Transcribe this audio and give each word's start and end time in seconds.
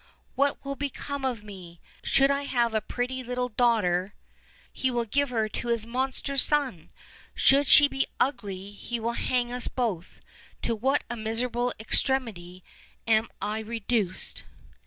what 0.33 0.65
will 0.65 0.75
become 0.75 1.23
of 1.23 1.43
me? 1.43 1.79
Should 2.03 2.31
I 2.31 2.41
have 2.45 2.73
a 2.73 2.81
pretty 2.81 3.23
little 3.23 3.49
daughter, 3.49 4.15
he 4.73 4.89
will 4.89 5.05
give 5.05 5.29
her 5.29 5.47
to 5.49 5.67
his 5.67 5.85
monster 5.85 6.37
son; 6.37 6.89
should 7.35 7.67
she 7.67 7.87
be 7.87 8.07
ugly, 8.19 8.71
he 8.71 8.99
will 8.99 9.11
hang 9.13 9.51
us 9.51 9.67
both. 9.67 10.19
To 10.63 10.73
what 10.75 11.03
a 11.07 11.15
miserable 11.15 11.71
extremity 11.79 12.63
am 13.05 13.27
I 13.43 13.59
reduced!" 13.59 14.43